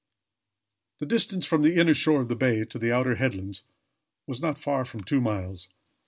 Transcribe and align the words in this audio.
The 0.97 1.05
distance 1.05 1.45
from 1.45 1.61
the 1.61 1.75
inner 1.75 1.93
shore 1.93 2.21
of 2.21 2.27
the 2.27 2.35
bay 2.35 2.65
to 2.65 2.79
the 2.79 2.91
outer 2.91 3.17
headlands 3.17 3.61
was 4.25 4.41
not 4.41 4.57
far 4.57 4.83
from 4.83 5.01
two 5.03 5.21
miles. 5.21 5.67